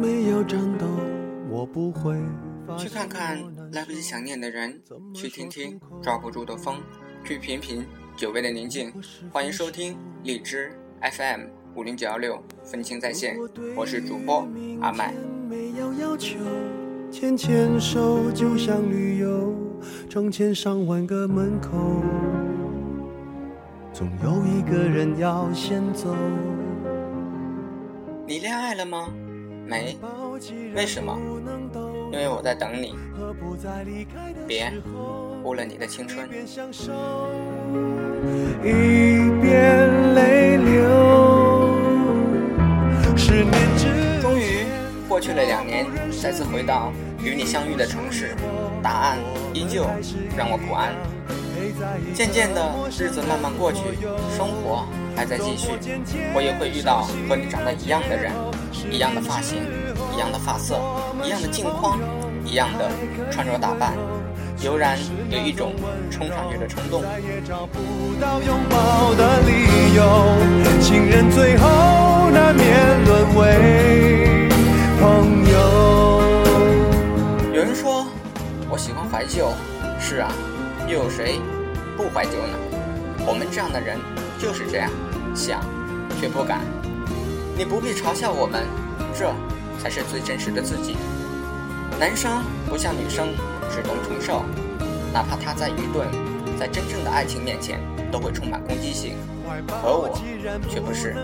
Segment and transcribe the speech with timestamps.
[0.00, 0.86] 没有颤抖，
[1.48, 2.16] 我不会。
[2.76, 3.38] 去看看
[3.70, 4.82] 来不及想念的人，
[5.14, 6.74] 去听听抓不住的风，
[7.24, 8.92] 去品品久违的宁静。
[9.30, 11.42] 欢迎收听荔枝 FM
[11.76, 13.36] 五零九幺六分清在线，
[13.76, 14.44] 我是主播
[14.80, 15.14] 阿麦。
[17.12, 19.54] 牵牵手就像旅游，
[20.10, 22.02] 成千上万个门口，
[23.92, 26.12] 总有一个人要先走。
[28.26, 29.08] 你恋爱了吗？
[29.68, 29.98] 没。
[30.74, 31.16] 为什么？
[32.10, 32.94] 因为我在等你。
[34.46, 34.72] 别
[35.44, 36.26] 误了你的青春。
[38.64, 41.76] 一边泪流。
[43.16, 44.64] 十年之终于
[45.08, 45.86] 过去了两年，
[46.22, 46.90] 再次回到
[47.22, 48.34] 与你相遇的城市，
[48.82, 49.18] 答案
[49.52, 49.84] 依旧
[50.36, 50.94] 让我不安。
[52.14, 53.80] 渐渐的，日子慢慢过去，
[54.36, 54.86] 生活。
[55.16, 55.72] 还在继续，
[56.32, 58.30] 我也会遇到和你长得一样的人，
[58.88, 59.58] 一样的发型，
[60.14, 60.78] 一样的发色，
[61.24, 61.98] 一样的镜框，
[62.44, 62.88] 一样的
[63.28, 63.94] 穿着打扮，
[64.62, 64.96] 悠然
[65.28, 65.74] 有一种
[66.08, 67.02] 冲上去的冲动。
[77.52, 78.06] 有人说
[78.70, 79.50] 我喜欢怀旧，
[79.98, 80.30] 是啊，
[80.86, 81.40] 又有谁
[81.98, 82.56] 不怀旧呢？
[83.26, 83.98] 我们这样的人
[84.38, 84.88] 就是这样。
[85.34, 85.60] 想，
[86.20, 86.60] 却不敢。
[87.56, 88.64] 你不必嘲笑我们，
[89.12, 89.34] 这
[89.82, 90.96] 才是最真实的自己。
[91.98, 93.34] 男生不像女生
[93.68, 94.44] 只能承受，
[95.12, 96.06] 哪怕他在愚钝，
[96.56, 97.80] 在真正的爱情面前
[98.12, 99.16] 都会充满攻击性。
[99.82, 100.08] 而我
[100.68, 101.16] 却不是，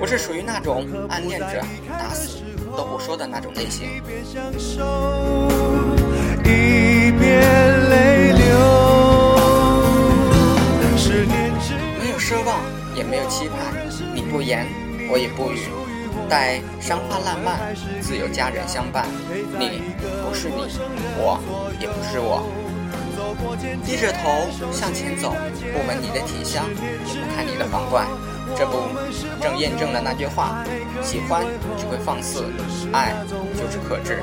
[0.00, 1.60] 我是属于那种暗恋着
[1.98, 2.38] 打死
[2.76, 4.00] 都不说的那种类型。
[6.44, 7.42] 一边
[15.16, 15.64] 我也不语。
[16.28, 19.08] 待山花烂漫，自有佳人相伴。
[19.58, 19.80] 你
[20.20, 20.68] 不是你，
[21.16, 21.40] 我
[21.80, 22.44] 也不是我。
[23.82, 25.32] 低着头向前走，
[25.72, 28.06] 不闻你的体香，也不看你的皇冠。
[28.54, 28.76] 这不
[29.40, 30.62] 正验证了那句话：
[31.02, 31.46] 喜欢
[31.78, 32.44] 只会放肆，
[32.92, 33.16] 爱
[33.56, 34.20] 就是克制。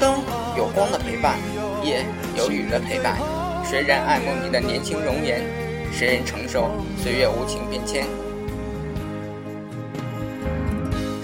[0.00, 0.18] 灯
[0.56, 1.38] 有光的陪伴，
[1.84, 2.04] 夜
[2.36, 3.16] 有雨的陪伴。
[3.64, 5.40] 谁人爱慕你的年轻容颜？
[5.92, 8.04] 谁人承受岁月无情变迁？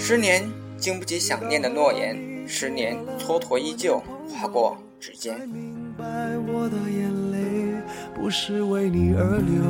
[0.07, 2.15] 十年经不起想念的诺言，
[2.47, 5.35] 十年蹉跎依旧划过指尖。
[5.97, 7.39] 我的眼泪
[8.15, 9.65] 不是为你而流，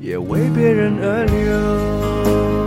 [0.00, 2.57] 也为别人而流。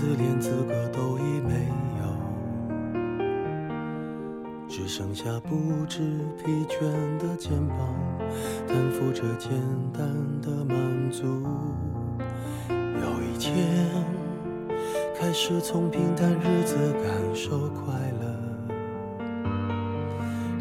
[0.00, 1.68] 自怜资格都已没
[2.00, 2.04] 有，
[4.66, 5.98] 只剩下不知
[6.38, 6.80] 疲倦
[7.18, 7.76] 的肩膀，
[8.66, 9.50] 担负着简
[9.92, 10.00] 单
[10.40, 11.26] 的满足。
[12.70, 13.54] 有一天，
[15.18, 18.24] 开始从平淡日子感受快乐，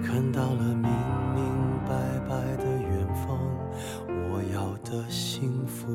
[0.03, 0.91] 看到了明
[1.33, 1.45] 明
[1.87, 1.95] 白
[2.27, 3.39] 白的远方，
[4.05, 5.87] 我要的幸福。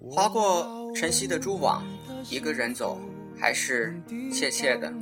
[0.00, 1.82] 划过晨曦的蛛网，
[2.30, 2.96] 一个人走，
[3.36, 4.00] 还是
[4.32, 4.92] 怯怯的。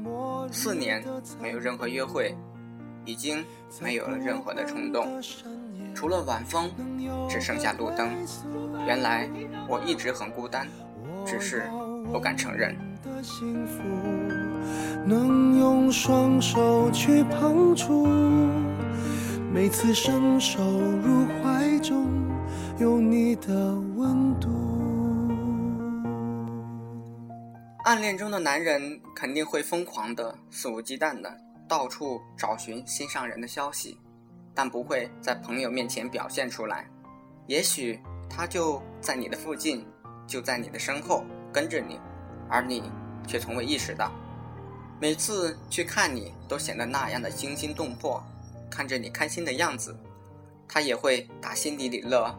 [0.51, 1.05] 四年
[1.39, 2.35] 没有任何约会，
[3.05, 3.45] 已经
[3.83, 5.21] 没有了任何的冲动，
[5.95, 6.71] 除了晚风，
[7.29, 8.09] 只剩下路灯。
[8.87, 9.29] 原来
[9.69, 10.67] 我一直很孤单，
[11.27, 11.65] 只是
[12.11, 12.75] 不敢承认。
[15.05, 18.07] 能用双手去碰触，
[19.53, 22.07] 每次伸手入怀中，
[22.79, 24.49] 有你的温度。
[27.91, 33.99] 暗恋中的男人肯定会疯狂的、肆无忌惮的到处找寻心上人的消息，
[34.55, 36.89] 但不会在朋友面前表现出来。
[37.49, 39.85] 也许他就在你的附近，
[40.25, 41.99] 就在你的身后跟着你，
[42.49, 42.93] 而你
[43.27, 44.13] 却从未意识到。
[45.01, 48.23] 每次去看你，都显得那样的惊心动魄。
[48.71, 49.99] 看着你开心的样子，
[50.69, 52.33] 他也会打心底里乐。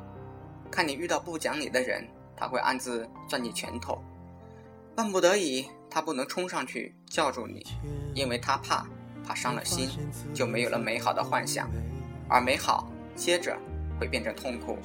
[0.72, 2.08] 看你遇到不讲理的人，
[2.38, 4.02] 他会暗自攥紧拳头。
[4.96, 7.66] 万不得已，他不能冲上去叫住你，
[8.14, 8.86] 因为他怕，
[9.26, 9.90] 怕伤了心，
[10.34, 11.70] 就没有了美好的幻想，
[12.28, 13.58] 而美好接着
[14.00, 14.78] 会变成痛苦。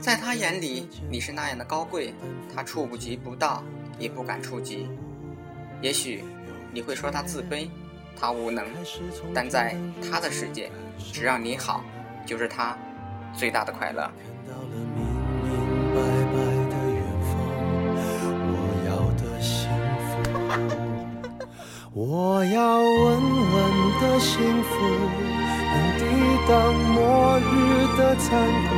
[0.00, 2.14] 在他眼里，你是那样的高贵，
[2.54, 3.62] 他触不及不到，
[3.98, 4.88] 也不敢触及。
[5.80, 6.24] 也许
[6.72, 7.68] 你会说他自卑，
[8.16, 8.64] 他无能，
[9.34, 10.70] 但在他的世界，
[11.12, 11.84] 只要你好，
[12.24, 12.78] 就是他
[13.36, 14.08] 最大的快乐。
[21.94, 24.80] 我要稳稳的幸福，
[25.74, 26.04] 能抵
[26.48, 28.70] 挡末日的残酷，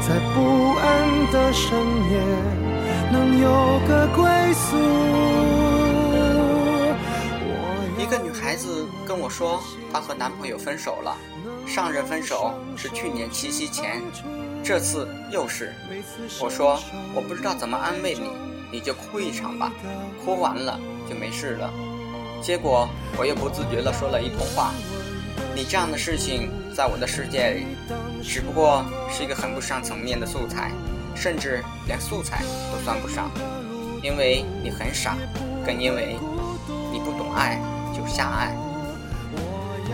[0.00, 1.76] 在不安的深
[2.08, 2.22] 夜
[3.10, 3.50] 能有
[3.88, 4.22] 个归
[4.54, 4.76] 宿。
[7.98, 9.60] 一个女孩子跟我说，
[9.92, 11.16] 她和男朋友分手了，
[11.66, 14.00] 上任分手是去年七夕前，
[14.62, 15.74] 这次又是。
[16.40, 16.78] 我说
[17.12, 18.30] 我不知道怎么安慰你，
[18.74, 19.70] 你就哭一场吧，
[20.24, 20.80] 哭完了。
[21.08, 21.70] 就没事了，
[22.42, 24.72] 结果我又不自觉地说了一通话。
[25.54, 27.66] 你这样的事情在我的世界里，
[28.20, 30.72] 只不过是一个很不上层面的素材，
[31.14, 32.42] 甚至连素材
[32.72, 33.30] 都算不上。
[34.02, 35.16] 因为你很傻，
[35.64, 36.16] 更因为
[36.90, 37.60] 你不懂爱
[37.94, 38.56] 就瞎爱。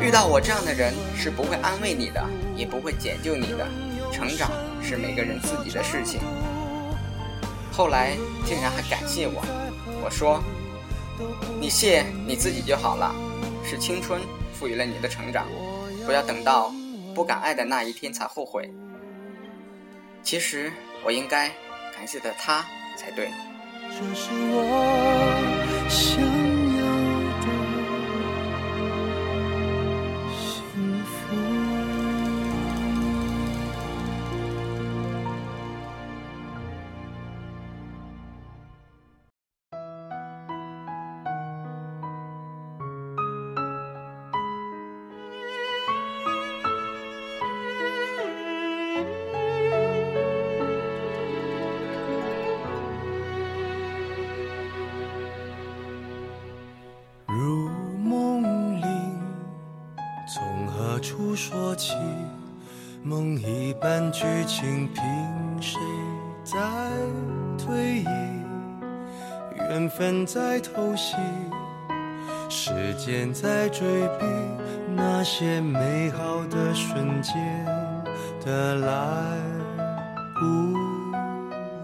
[0.01, 2.25] 遇到我这样的人是不会安慰你的，
[2.57, 3.69] 也不会解救你的。
[4.11, 4.51] 成长
[4.83, 6.21] 是每个人自己的事情。
[7.73, 9.43] 后来竟然还感谢我，
[10.05, 10.43] 我说。
[11.61, 13.15] 你谢你自己就好了，
[13.63, 14.23] 是青春
[14.55, 15.47] 赋予了你的成长，
[16.07, 16.73] 不要等到
[17.15, 18.73] 不敢爱的那一天才后悔。
[20.23, 20.73] 其实
[21.05, 21.49] 我应该
[21.95, 22.65] 感谢的他
[22.97, 23.29] 才对。
[23.91, 26.40] 这是我想。
[63.11, 65.81] 梦一般剧情，凭谁
[66.45, 66.57] 在
[67.59, 68.05] 推移？
[69.57, 71.17] 缘分在偷袭，
[72.49, 74.27] 时间在追逼，
[74.95, 77.35] 那些美好的瞬间
[78.45, 79.37] 的来
[80.39, 80.79] 不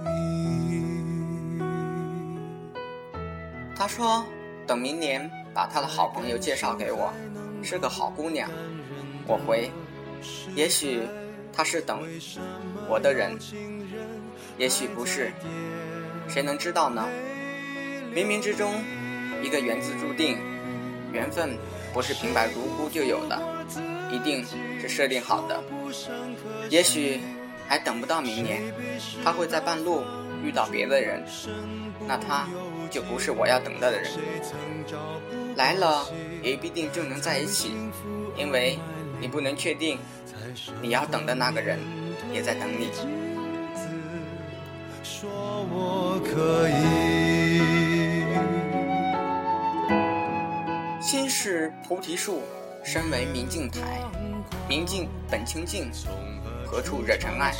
[0.05, 1.61] 易。
[3.75, 4.25] 他说
[4.64, 7.12] ：“等明年把他的好朋友介绍给我，
[7.64, 8.49] 是个好姑娘。”
[9.26, 9.72] 我回，
[10.54, 11.00] 也许
[11.52, 12.02] 他是等
[12.88, 13.38] 我的人，
[14.58, 15.32] 也许不是，
[16.28, 17.06] 谁能知道呢？
[18.14, 18.72] 冥冥之中，
[19.42, 20.38] 一个缘字注定，
[21.12, 21.56] 缘分
[21.92, 23.38] 不是平白无故就有的，
[24.10, 24.44] 一定
[24.80, 25.62] 是设定好的。
[26.69, 27.20] 也许
[27.69, 28.62] 还等不到明年，
[29.24, 30.02] 他会在半路
[30.44, 31.24] 遇到别的人，
[32.06, 32.48] 那他
[32.90, 34.10] 就不是我要等待的人。
[35.56, 36.06] 来了
[36.42, 37.72] 也必定就能在一起，
[38.36, 38.78] 因为。
[39.20, 39.98] 你不能确定，
[40.82, 41.78] 你要等的那个人
[42.32, 42.90] 也在等你。
[51.00, 52.43] 心是菩提树，
[52.84, 54.00] 身为明镜台。
[54.69, 55.91] 明镜本清净，
[56.67, 57.55] 何处惹尘埃？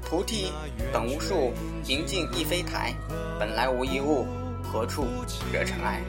[0.00, 0.52] 菩提
[0.92, 1.52] 本无树，
[1.86, 2.94] 明镜亦非台。
[3.38, 4.26] 本来无一物，
[4.62, 5.06] 何处
[5.52, 6.00] 惹尘埃？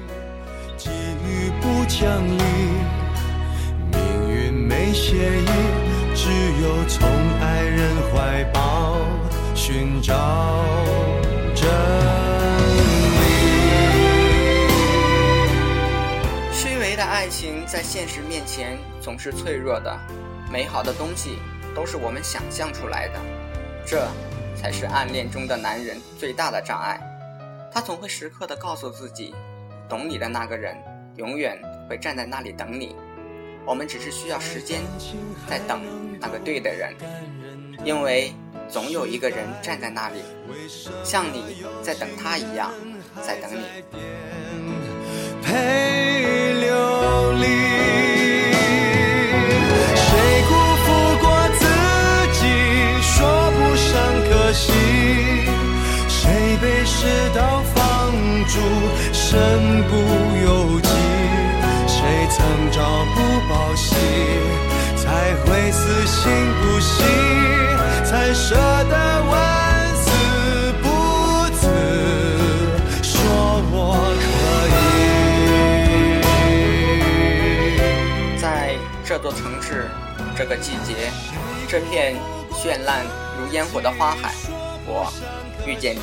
[4.94, 5.48] 协议，
[6.14, 6.30] 只
[6.62, 7.10] 有从
[7.42, 9.00] 爱人怀抱
[9.56, 10.64] 寻找
[11.56, 13.24] 真理。
[16.52, 20.00] 虚伪的爱情在现实面前总是脆弱的，
[20.52, 21.40] 美好的东西
[21.74, 23.20] 都是我们想象出来的，
[23.84, 24.08] 这
[24.56, 27.02] 才是暗恋中的男人最大的障碍。
[27.72, 29.34] 他总会时刻的告诉自己，
[29.90, 30.78] 懂你的那个人
[31.16, 31.60] 永远
[31.90, 32.96] 会站在那里等你。
[33.66, 34.82] 我们只是需要时间，
[35.50, 35.82] 在等
[36.20, 36.94] 那个对的人，
[37.86, 38.34] 因为
[38.70, 40.20] 总有一个人站在那里，
[41.04, 42.72] 像你在等他一样，
[43.22, 43.64] 在等你。
[66.24, 67.04] 心不息，
[68.06, 70.10] 才舍得万死
[70.82, 70.88] 不
[71.54, 71.68] 辞，
[73.04, 73.12] 说
[73.70, 73.76] 我
[74.24, 74.26] 可
[78.38, 78.40] 以。
[78.42, 79.90] 在这座城市。
[80.36, 81.12] 这个季节，
[81.68, 82.16] 这片
[82.54, 83.06] 绚烂
[83.38, 84.34] 如烟火的花海，
[84.88, 85.12] 我
[85.68, 86.02] 遇见你。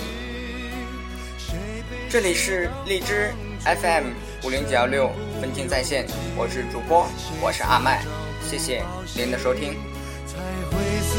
[2.10, 3.32] 这里是荔枝
[3.64, 4.12] FM
[4.44, 5.10] 五零九幺六
[5.40, 7.08] 分镜在线，我是主播，
[7.40, 8.04] 我是阿麦，
[8.48, 8.84] 谢谢
[9.16, 9.89] 您的收听。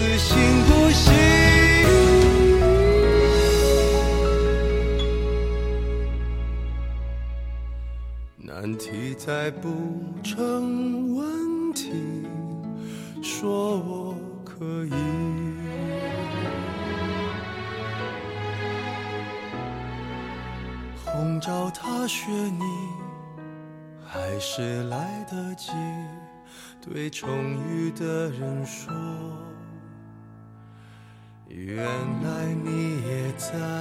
[0.02, 1.14] 才会死心不行。
[8.38, 9.70] 难题再不
[10.24, 11.92] 成问题，
[13.22, 14.92] 说我可以。
[21.06, 22.64] 红照踏雪，你
[24.04, 25.72] 还是来得及
[26.82, 27.30] 对重
[27.68, 28.92] 遇的人说，
[31.66, 31.86] 原
[32.24, 33.81] 来你也在。